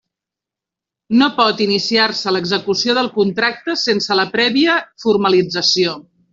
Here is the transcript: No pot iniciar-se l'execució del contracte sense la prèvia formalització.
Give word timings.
No 1.19 1.27
pot 1.35 1.61
iniciar-se 1.65 2.33
l'execució 2.33 2.97
del 3.01 3.11
contracte 3.19 3.79
sense 3.85 4.21
la 4.23 4.29
prèvia 4.39 4.83
formalització. 5.07 5.97